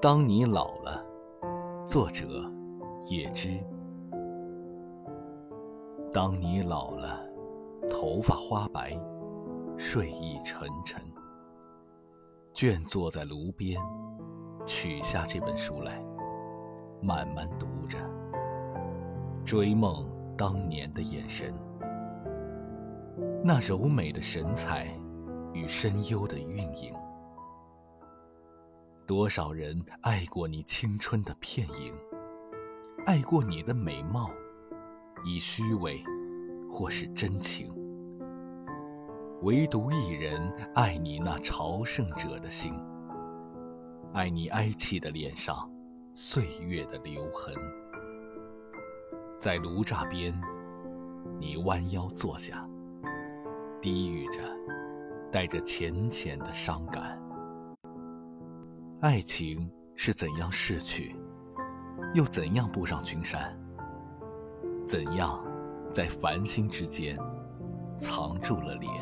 [0.00, 1.04] 当你老了，
[1.84, 2.24] 作者
[3.10, 3.58] 叶芝。
[6.12, 7.18] 当你老了，
[7.90, 8.96] 头发花白，
[9.76, 11.02] 睡意沉沉，
[12.54, 13.82] 倦坐在炉边，
[14.64, 16.00] 取下这本书来，
[17.02, 17.98] 慢慢读着，
[19.44, 21.52] 追梦当年的眼神，
[23.42, 24.96] 那柔美的神采
[25.52, 26.94] 与深幽的韵影。
[29.08, 31.94] 多少人爱过你青春的片影，
[33.06, 34.30] 爱过你的美貌，
[35.24, 36.04] 以虚伪
[36.70, 37.72] 或是真情。
[39.44, 42.78] 唯独一人爱你那朝圣者的心，
[44.12, 45.70] 爱你哀戚的脸上
[46.12, 47.54] 岁月的留痕。
[49.40, 50.38] 在炉栅边，
[51.40, 52.68] 你弯腰坐下，
[53.80, 54.42] 低语着，
[55.32, 57.18] 带着浅浅的伤感。
[59.00, 61.14] 爱情是怎样逝去，
[62.14, 63.56] 又怎样步上群山？
[64.88, 65.40] 怎样
[65.92, 67.16] 在繁星之间
[67.96, 68.92] 藏住了脸？